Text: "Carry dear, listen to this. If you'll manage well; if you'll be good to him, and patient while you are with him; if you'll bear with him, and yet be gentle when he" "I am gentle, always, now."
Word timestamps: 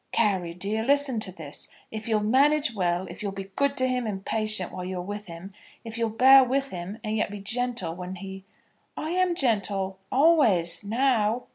"Carry 0.11 0.51
dear, 0.51 0.81
listen 0.83 1.19
to 1.19 1.31
this. 1.31 1.67
If 1.91 2.07
you'll 2.07 2.21
manage 2.21 2.73
well; 2.73 3.05
if 3.07 3.21
you'll 3.21 3.31
be 3.31 3.51
good 3.55 3.77
to 3.77 3.87
him, 3.87 4.07
and 4.07 4.25
patient 4.25 4.71
while 4.71 4.83
you 4.83 4.97
are 4.97 5.01
with 5.03 5.27
him; 5.27 5.53
if 5.83 5.95
you'll 5.99 6.09
bear 6.09 6.43
with 6.43 6.71
him, 6.71 6.97
and 7.03 7.15
yet 7.15 7.29
be 7.29 7.39
gentle 7.39 7.93
when 7.95 8.15
he" 8.15 8.43
"I 8.97 9.11
am 9.11 9.35
gentle, 9.35 9.99
always, 10.11 10.83
now." 10.83 11.43